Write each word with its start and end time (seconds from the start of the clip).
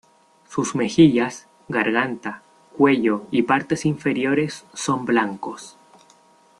Sus 0.49 0.73
mejillas, 0.73 1.47
garganta, 1.67 2.41
cuello 2.75 3.27
y 3.29 3.43
partes 3.43 3.85
inferiores 3.85 4.65
son 4.73 5.05
blancos. 5.05 5.77